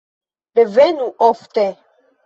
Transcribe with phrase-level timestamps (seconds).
[0.59, 1.65] Revenu ofte!